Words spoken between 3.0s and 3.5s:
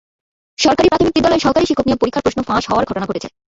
ঘটেছে।